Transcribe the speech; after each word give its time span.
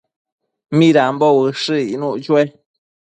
¿Midambo 0.77 1.27
ushëc 1.41 1.79
icnuc 1.85 2.15
chue? 2.23 2.43